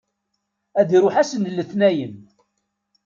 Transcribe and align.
Ad 0.79 0.89
iṛuḥ 0.97 1.15
ass 1.21 1.31
n 1.35 1.51
letnayen. 1.55 2.15